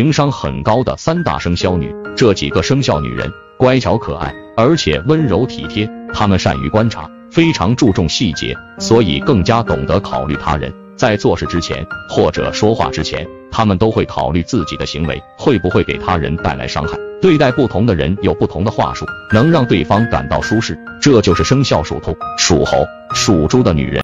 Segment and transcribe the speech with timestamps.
[0.00, 10.72] 情商很高的三大生肖女这几个生肖女人乖巧可爱而且温柔体贴她们善于观察非常注重细节所以更加懂得考虑他人。
[10.96, 16.96] 在做事之前或者说话之前她们都会考虑自己的行为会不会给他人带来伤害。
[17.20, 19.04] 对待不同的人有不同的话术
[19.34, 23.98] 能让对方感到舒适这就是生肖属兔属猴属猪的女人。